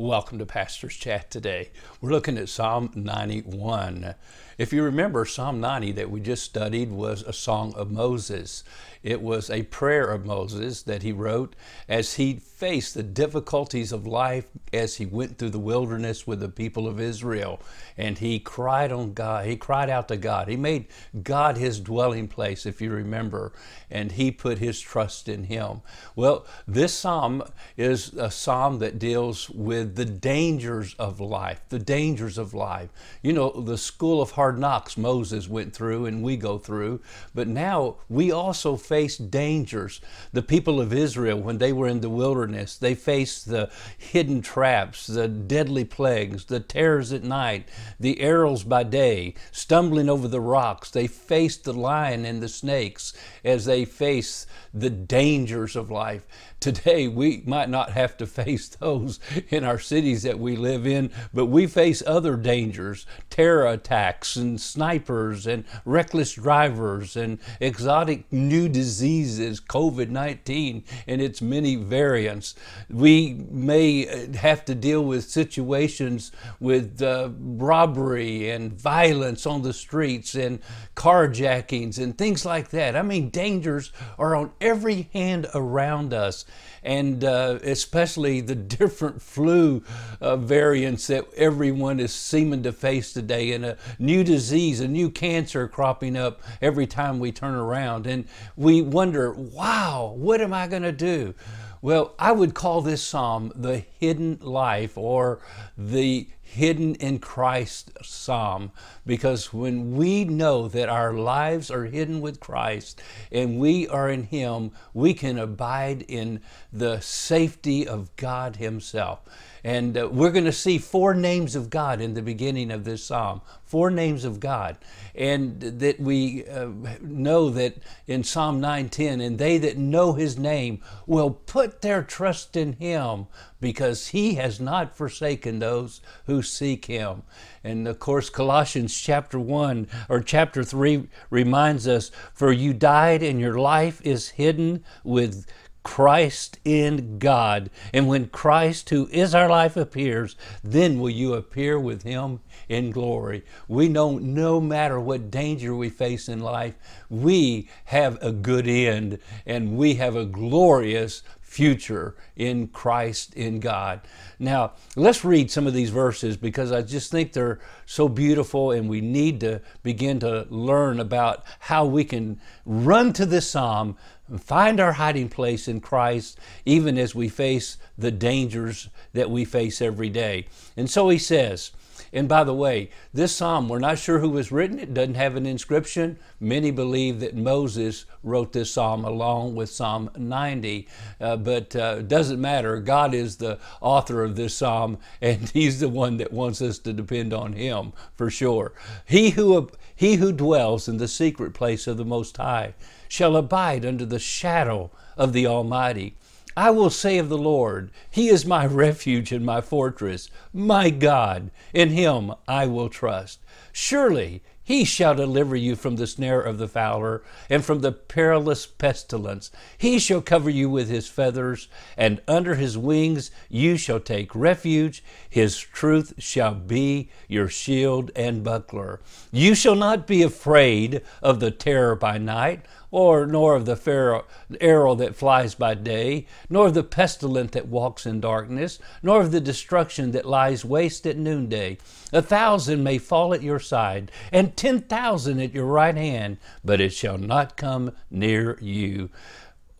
Welcome 0.00 0.38
to 0.38 0.46
Pastor's 0.46 0.96
Chat 0.96 1.30
today. 1.30 1.72
We're 2.00 2.12
looking 2.12 2.38
at 2.38 2.48
Psalm 2.48 2.90
91. 2.94 4.14
If 4.56 4.72
you 4.72 4.82
remember, 4.82 5.26
Psalm 5.26 5.60
90 5.60 5.92
that 5.92 6.10
we 6.10 6.20
just 6.20 6.42
studied 6.42 6.90
was 6.90 7.22
a 7.22 7.34
song 7.34 7.74
of 7.74 7.90
Moses. 7.90 8.64
It 9.02 9.20
was 9.20 9.50
a 9.50 9.62
prayer 9.64 10.06
of 10.06 10.26
Moses 10.26 10.82
that 10.82 11.02
he 11.02 11.12
wrote 11.12 11.56
as 11.88 12.14
he 12.14 12.34
faced 12.34 12.94
the 12.94 13.02
difficulties 13.02 13.92
of 13.92 14.06
life 14.06 14.46
as 14.72 14.96
he 14.96 15.06
went 15.06 15.38
through 15.38 15.50
the 15.50 15.58
wilderness 15.58 16.26
with 16.26 16.40
the 16.40 16.50
people 16.50 16.86
of 16.86 17.00
Israel. 17.00 17.60
And 17.96 18.18
he 18.18 18.38
cried 18.38 18.92
on 18.92 19.14
God. 19.14 19.46
He 19.46 19.56
cried 19.56 19.88
out 19.88 20.08
to 20.08 20.18
God. 20.18 20.48
He 20.48 20.56
made 20.56 20.86
God 21.22 21.56
his 21.56 21.80
dwelling 21.80 22.28
place, 22.28 22.66
if 22.66 22.82
you 22.82 22.90
remember, 22.90 23.52
and 23.90 24.12
he 24.12 24.30
put 24.30 24.58
his 24.58 24.80
trust 24.80 25.28
in 25.28 25.44
him. 25.44 25.80
Well, 26.14 26.46
this 26.66 26.92
psalm 26.92 27.42
is 27.78 28.12
a 28.14 28.30
psalm 28.30 28.78
that 28.80 28.98
deals 28.98 29.48
with 29.48 29.89
the 29.94 30.04
dangers 30.04 30.94
of 30.98 31.20
life, 31.20 31.60
the 31.68 31.78
dangers 31.78 32.38
of 32.38 32.54
life. 32.54 32.90
You 33.22 33.32
know, 33.32 33.50
the 33.50 33.78
school 33.78 34.20
of 34.20 34.32
hard 34.32 34.58
knocks 34.58 34.96
Moses 34.96 35.48
went 35.48 35.74
through 35.74 36.06
and 36.06 36.22
we 36.22 36.36
go 36.36 36.58
through, 36.58 37.00
but 37.34 37.48
now 37.48 37.96
we 38.08 38.30
also 38.30 38.76
face 38.76 39.16
dangers. 39.16 40.00
The 40.32 40.42
people 40.42 40.80
of 40.80 40.92
Israel, 40.92 41.40
when 41.40 41.58
they 41.58 41.72
were 41.72 41.88
in 41.88 42.00
the 42.00 42.10
wilderness, 42.10 42.76
they 42.76 42.94
faced 42.94 43.48
the 43.48 43.70
hidden 43.96 44.42
traps, 44.42 45.06
the 45.06 45.28
deadly 45.28 45.84
plagues, 45.84 46.46
the 46.46 46.60
terrors 46.60 47.12
at 47.12 47.24
night, 47.24 47.68
the 47.98 48.20
arrows 48.20 48.64
by 48.64 48.82
day, 48.82 49.34
stumbling 49.52 50.08
over 50.08 50.28
the 50.28 50.40
rocks. 50.40 50.90
They 50.90 51.06
faced 51.06 51.64
the 51.64 51.72
lion 51.72 52.24
and 52.24 52.42
the 52.42 52.48
snakes 52.48 53.12
as 53.44 53.64
they 53.64 53.84
faced 53.84 54.46
the 54.72 54.90
dangers 54.90 55.76
of 55.76 55.90
life. 55.90 56.26
Today, 56.60 57.08
we 57.08 57.42
might 57.46 57.70
not 57.70 57.92
have 57.92 58.18
to 58.18 58.26
face 58.26 58.68
those 58.80 59.18
in 59.48 59.64
our 59.64 59.78
cities 59.78 60.24
that 60.24 60.38
we 60.38 60.56
live 60.56 60.86
in, 60.86 61.10
but 61.32 61.46
we 61.46 61.66
face 61.66 62.02
other 62.06 62.36
dangers 62.36 63.06
terror 63.30 63.66
attacks 63.66 64.36
and 64.36 64.60
snipers 64.60 65.46
and 65.46 65.64
reckless 65.86 66.34
drivers 66.34 67.16
and 67.16 67.38
exotic 67.60 68.30
new 68.30 68.68
diseases, 68.68 69.58
COVID 69.58 70.10
19 70.10 70.84
and 71.06 71.22
its 71.22 71.40
many 71.40 71.76
variants. 71.76 72.54
We 72.90 73.46
may 73.50 74.28
have 74.36 74.66
to 74.66 74.74
deal 74.74 75.02
with 75.02 75.30
situations 75.30 76.30
with 76.58 77.00
uh, 77.00 77.30
robbery 77.38 78.50
and 78.50 78.72
violence 78.72 79.46
on 79.46 79.62
the 79.62 79.72
streets 79.72 80.34
and 80.34 80.58
carjackings 80.94 81.98
and 81.98 82.18
things 82.18 82.44
like 82.44 82.68
that. 82.70 82.96
I 82.96 83.02
mean, 83.02 83.30
dangers 83.30 83.92
are 84.18 84.36
on 84.36 84.52
every 84.60 85.08
hand 85.14 85.46
around 85.54 86.12
us 86.12 86.44
and 86.82 87.24
uh, 87.24 87.58
especially 87.62 88.40
the 88.40 88.54
different 88.80 89.20
flu 89.20 89.82
uh, 90.20 90.36
variants 90.36 91.06
that 91.08 91.26
everyone 91.36 92.00
is 92.00 92.12
seeming 92.12 92.62
to 92.62 92.72
face 92.72 93.12
today, 93.12 93.52
and 93.52 93.64
a 93.64 93.76
new 93.98 94.24
disease, 94.24 94.80
a 94.80 94.88
new 94.88 95.10
cancer 95.10 95.68
cropping 95.68 96.16
up 96.16 96.40
every 96.62 96.86
time 96.86 97.18
we 97.18 97.32
turn 97.32 97.54
around. 97.54 98.06
And 98.06 98.26
we 98.56 98.82
wonder, 98.82 99.32
wow, 99.32 100.14
what 100.16 100.40
am 100.40 100.52
I 100.52 100.66
going 100.66 100.82
to 100.82 100.92
do? 100.92 101.34
Well, 101.82 102.14
I 102.18 102.32
would 102.32 102.52
call 102.52 102.82
this 102.82 103.02
psalm 103.02 103.52
the 103.54 103.78
hidden 103.98 104.38
life 104.42 104.98
or 104.98 105.40
the 105.78 106.28
hidden 106.50 106.96
in 106.96 107.18
Christ 107.18 107.92
psalm 108.02 108.72
because 109.06 109.52
when 109.52 109.96
we 109.96 110.24
know 110.24 110.66
that 110.68 110.88
our 110.88 111.12
lives 111.12 111.70
are 111.70 111.84
hidden 111.84 112.20
with 112.20 112.40
Christ 112.40 113.00
and 113.30 113.58
we 113.58 113.86
are 113.86 114.10
in 114.10 114.24
Him, 114.24 114.72
we 114.92 115.14
can 115.14 115.38
abide 115.38 116.02
in 116.08 116.40
the 116.72 117.00
safety 117.00 117.86
of 117.86 118.14
God 118.16 118.56
Himself. 118.56 119.20
And 119.62 119.96
uh, 119.96 120.08
we're 120.10 120.30
going 120.30 120.44
to 120.46 120.52
see 120.52 120.78
four 120.78 121.14
names 121.14 121.54
of 121.54 121.70
God 121.70 122.00
in 122.00 122.14
the 122.14 122.22
beginning 122.22 122.70
of 122.70 122.84
this 122.84 123.04
psalm. 123.04 123.42
Four 123.64 123.90
names 123.90 124.24
of 124.24 124.40
God. 124.40 124.78
And 125.14 125.60
that 125.60 126.00
we 126.00 126.46
uh, 126.46 126.70
know 127.00 127.50
that 127.50 127.76
in 128.06 128.24
Psalm 128.24 128.60
9:10, 128.60 129.24
and 129.24 129.38
they 129.38 129.58
that 129.58 129.76
know 129.76 130.14
his 130.14 130.38
name 130.38 130.80
will 131.06 131.30
put 131.30 131.82
their 131.82 132.02
trust 132.02 132.56
in 132.56 132.74
him 132.74 133.26
because 133.60 134.08
he 134.08 134.34
has 134.34 134.60
not 134.60 134.96
forsaken 134.96 135.58
those 135.58 136.00
who 136.26 136.42
seek 136.42 136.86
him. 136.86 137.22
And 137.62 137.86
of 137.86 137.98
course, 137.98 138.30
Colossians 138.30 138.98
chapter 138.98 139.38
1 139.38 139.86
or 140.08 140.20
chapter 140.20 140.64
3 140.64 141.08
reminds 141.30 141.86
us, 141.86 142.10
For 142.32 142.52
you 142.52 142.72
died, 142.72 143.22
and 143.22 143.40
your 143.40 143.58
life 143.58 144.00
is 144.02 144.30
hidden 144.30 144.84
with 145.04 145.46
Christ 145.82 146.58
in 146.64 147.18
God. 147.18 147.70
And 147.92 148.06
when 148.06 148.28
Christ, 148.28 148.90
who 148.90 149.08
is 149.10 149.34
our 149.34 149.48
life, 149.48 149.76
appears, 149.76 150.36
then 150.62 151.00
will 151.00 151.10
you 151.10 151.34
appear 151.34 151.78
with 151.80 152.02
him 152.02 152.40
in 152.68 152.90
glory. 152.90 153.42
We 153.66 153.88
know 153.88 154.18
no 154.18 154.60
matter 154.60 155.00
what 155.00 155.30
danger 155.30 155.74
we 155.74 155.88
face 155.88 156.28
in 156.28 156.40
life, 156.40 156.74
we 157.08 157.68
have 157.86 158.22
a 158.22 158.30
good 158.30 158.68
end 158.68 159.18
and 159.46 159.76
we 159.76 159.94
have 159.94 160.16
a 160.16 160.26
glorious 160.26 161.22
future 161.50 162.14
in 162.36 162.68
Christ, 162.68 163.34
in 163.34 163.58
God. 163.58 164.02
Now, 164.38 164.74
let's 164.94 165.24
read 165.24 165.50
some 165.50 165.66
of 165.66 165.74
these 165.74 165.90
verses 165.90 166.36
because 166.36 166.70
I 166.70 166.82
just 166.82 167.10
think 167.10 167.32
they're 167.32 167.58
so 167.86 168.08
beautiful 168.08 168.70
and 168.70 168.88
we 168.88 169.00
need 169.00 169.40
to 169.40 169.60
begin 169.82 170.20
to 170.20 170.46
learn 170.48 171.00
about 171.00 171.42
how 171.58 171.86
we 171.86 172.04
can 172.04 172.40
run 172.64 173.12
to 173.14 173.26
this 173.26 173.50
psalm 173.50 173.96
and 174.30 174.42
find 174.42 174.80
our 174.80 174.92
hiding 174.92 175.28
place 175.28 175.68
in 175.68 175.80
Christ 175.80 176.38
even 176.64 176.96
as 176.96 177.14
we 177.14 177.28
face 177.28 177.76
the 177.98 178.10
dangers 178.10 178.88
that 179.12 179.30
we 179.30 179.44
face 179.44 179.82
every 179.82 180.08
day. 180.08 180.46
And 180.76 180.88
so 180.88 181.08
he 181.08 181.18
says, 181.18 181.72
and 182.12 182.28
by 182.28 182.42
the 182.42 182.54
way, 182.54 182.90
this 183.14 183.34
psalm, 183.34 183.68
we're 183.68 183.78
not 183.78 183.98
sure 183.98 184.18
who 184.18 184.30
was 184.30 184.50
written. 184.50 184.80
It 184.80 184.92
doesn't 184.94 185.14
have 185.14 185.36
an 185.36 185.46
inscription. 185.46 186.18
Many 186.40 186.72
believe 186.72 187.20
that 187.20 187.36
Moses 187.36 188.04
wrote 188.24 188.52
this 188.52 188.72
psalm 188.72 189.04
along 189.04 189.54
with 189.54 189.70
Psalm 189.70 190.10
90, 190.16 190.88
uh, 191.20 191.36
but 191.36 191.76
uh, 191.76 191.96
it 192.00 192.08
doesn't 192.08 192.40
matter. 192.40 192.80
God 192.80 193.14
is 193.14 193.36
the 193.36 193.58
author 193.80 194.24
of 194.24 194.34
this 194.34 194.56
psalm, 194.56 194.98
and 195.20 195.48
He's 195.50 195.78
the 195.78 195.88
one 195.88 196.16
that 196.16 196.32
wants 196.32 196.60
us 196.60 196.78
to 196.80 196.92
depend 196.92 197.32
on 197.32 197.52
Him 197.52 197.92
for 198.16 198.28
sure. 198.28 198.72
He 199.06 199.30
who, 199.30 199.70
he 199.94 200.16
who 200.16 200.32
dwells 200.32 200.88
in 200.88 200.96
the 200.96 201.08
secret 201.08 201.54
place 201.54 201.86
of 201.86 201.96
the 201.96 202.04
Most 202.04 202.36
High 202.36 202.74
shall 203.10 203.36
abide 203.36 203.84
under 203.84 204.06
the 204.06 204.20
shadow 204.20 204.88
of 205.16 205.32
the 205.32 205.44
Almighty. 205.44 206.14
I 206.56 206.70
will 206.70 206.90
say 206.90 207.18
of 207.18 207.28
the 207.28 207.36
Lord, 207.36 207.90
He 208.08 208.28
is 208.28 208.46
my 208.46 208.64
refuge 208.84 209.32
and 209.32 209.44
my 209.44 209.60
fortress, 209.60 210.30
my 210.54 210.90
God, 210.90 211.50
in 211.74 211.90
Him 211.90 212.32
I 212.46 212.66
will 212.66 212.88
trust. 212.88 213.40
Surely 213.72 214.42
He 214.70 214.84
shall 214.84 215.16
deliver 215.16 215.56
you 215.56 215.74
from 215.74 215.96
the 215.96 216.06
snare 216.06 216.40
of 216.40 216.58
the 216.58 216.68
fowler 216.68 217.24
and 217.48 217.64
from 217.64 217.80
the 217.80 217.90
perilous 217.90 218.66
pestilence. 218.66 219.50
He 219.76 219.98
shall 219.98 220.22
cover 220.22 220.48
you 220.48 220.70
with 220.70 220.88
His 220.88 221.08
feathers, 221.08 221.66
and 221.96 222.22
under 222.28 222.54
His 222.54 222.78
wings 222.78 223.32
you 223.48 223.76
shall 223.76 223.98
take 223.98 224.32
refuge. 224.32 225.02
His 225.28 225.58
truth 225.58 226.14
shall 226.18 226.54
be 226.54 227.10
your 227.26 227.48
shield 227.48 228.12
and 228.14 228.44
buckler. 228.44 229.00
You 229.32 229.56
shall 229.56 229.74
not 229.74 230.06
be 230.06 230.22
afraid 230.22 231.02
of 231.20 231.40
the 231.40 231.50
terror 231.50 231.96
by 231.96 232.18
night 232.18 232.64
or 232.90 233.26
nor 233.26 233.54
of 233.54 233.66
the 233.66 234.24
arrow 234.60 234.94
that 234.96 235.14
flies 235.14 235.54
by 235.54 235.74
day, 235.74 236.26
nor 236.48 236.66
of 236.66 236.74
the 236.74 236.82
pestilence 236.82 237.52
that 237.52 237.68
walks 237.68 238.04
in 238.06 238.20
darkness, 238.20 238.78
nor 239.02 239.20
of 239.20 239.30
the 239.30 239.40
destruction 239.40 240.10
that 240.10 240.26
lies 240.26 240.64
waste 240.64 241.06
at 241.06 241.16
noonday. 241.16 241.78
A 242.12 242.22
thousand 242.22 242.82
may 242.82 242.98
fall 242.98 243.32
at 243.32 243.42
your 243.42 243.60
side, 243.60 244.10
and 244.32 244.56
ten 244.60 244.82
thousand 244.82 245.40
at 245.40 245.54
your 245.54 245.64
right 245.64 245.96
hand, 245.96 246.36
but 246.62 246.82
it 246.82 246.92
shall 246.92 247.16
not 247.16 247.56
come 247.56 247.92
near 248.10 248.58
you. 248.60 249.08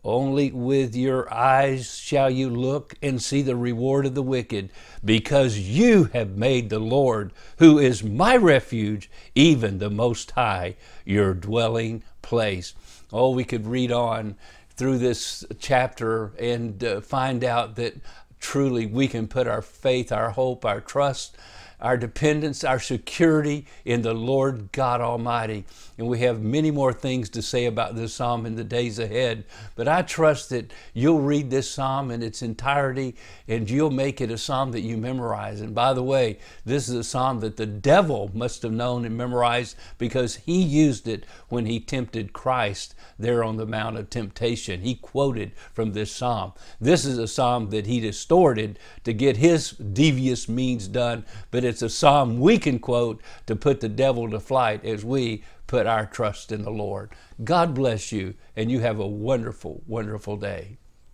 Only 0.03 0.51
with 0.51 0.95
your 0.95 1.31
eyes 1.31 1.99
shall 1.99 2.31
you 2.31 2.49
look 2.49 2.95
and 3.03 3.21
see 3.21 3.43
the 3.43 3.55
reward 3.55 4.07
of 4.07 4.15
the 4.15 4.23
wicked, 4.23 4.71
because 5.05 5.59
you 5.59 6.05
have 6.13 6.35
made 6.35 6.71
the 6.71 6.79
Lord, 6.79 7.31
who 7.59 7.77
is 7.77 8.03
my 8.03 8.35
refuge, 8.35 9.07
even 9.35 9.77
the 9.77 9.91
Most 9.91 10.31
High, 10.31 10.77
your 11.05 11.35
dwelling 11.35 12.01
place. 12.23 12.73
Oh, 13.13 13.29
we 13.29 13.43
could 13.43 13.67
read 13.67 13.91
on 13.91 14.35
through 14.75 14.97
this 14.97 15.45
chapter 15.59 16.33
and 16.39 16.83
uh, 16.83 17.01
find 17.01 17.43
out 17.43 17.75
that 17.75 18.01
truly 18.39 18.87
we 18.87 19.07
can 19.07 19.27
put 19.27 19.45
our 19.47 19.61
faith, 19.61 20.11
our 20.11 20.31
hope, 20.31 20.65
our 20.65 20.81
trust, 20.81 21.37
our 21.81 21.97
dependence, 21.97 22.63
our 22.63 22.79
security 22.79 23.65
in 23.85 24.01
the 24.01 24.13
Lord 24.13 24.71
God 24.71 25.01
Almighty. 25.01 25.65
And 25.97 26.07
we 26.07 26.19
have 26.19 26.41
many 26.41 26.71
more 26.71 26.93
things 26.93 27.29
to 27.29 27.41
say 27.41 27.65
about 27.65 27.95
this 27.95 28.13
psalm 28.13 28.45
in 28.45 28.55
the 28.55 28.63
days 28.63 28.99
ahead. 28.99 29.43
But 29.75 29.87
I 29.87 30.01
trust 30.01 30.49
that 30.49 30.71
you'll 30.93 31.21
read 31.21 31.49
this 31.49 31.69
psalm 31.69 32.11
in 32.11 32.23
its 32.23 32.41
entirety 32.41 33.15
and 33.47 33.69
you'll 33.69 33.91
make 33.91 34.21
it 34.21 34.31
a 34.31 34.37
psalm 34.37 34.71
that 34.71 34.81
you 34.81 34.97
memorize. 34.97 35.61
And 35.61 35.75
by 35.75 35.93
the 35.93 36.03
way, 36.03 36.39
this 36.65 36.87
is 36.87 36.95
a 36.95 37.03
psalm 37.03 37.39
that 37.41 37.57
the 37.57 37.65
devil 37.65 38.31
must 38.33 38.63
have 38.63 38.71
known 38.71 39.05
and 39.05 39.17
memorized 39.17 39.75
because 39.97 40.37
he 40.37 40.61
used 40.61 41.07
it 41.07 41.25
when 41.49 41.65
he 41.65 41.79
tempted 41.79 42.33
Christ 42.33 42.95
there 43.19 43.43
on 43.43 43.57
the 43.57 43.65
Mount 43.65 43.97
of 43.97 44.09
Temptation. 44.09 44.81
He 44.81 44.95
quoted 44.95 45.51
from 45.73 45.93
this 45.93 46.11
psalm. 46.11 46.53
This 46.79 47.05
is 47.05 47.17
a 47.17 47.27
psalm 47.27 47.69
that 47.69 47.85
he 47.85 47.99
distorted 47.99 48.79
to 49.03 49.13
get 49.13 49.37
his 49.37 49.71
devious 49.71 50.49
means 50.49 50.87
done, 50.87 51.25
but 51.51 51.63
it's 51.71 51.81
a 51.81 51.89
psalm 51.89 52.39
we 52.41 52.57
can 52.59 52.79
quote 52.79 53.21
to 53.47 53.55
put 53.55 53.79
the 53.79 53.87
devil 53.89 54.29
to 54.29 54.41
flight 54.41 54.83
as 54.83 55.05
we 55.05 55.41
put 55.67 55.87
our 55.87 56.05
trust 56.05 56.51
in 56.51 56.63
the 56.63 56.69
Lord. 56.69 57.11
God 57.45 57.73
bless 57.73 58.11
you, 58.11 58.33
and 58.57 58.69
you 58.69 58.81
have 58.81 58.99
a 58.99 59.07
wonderful, 59.07 59.81
wonderful 59.87 60.35
day. 60.35 60.77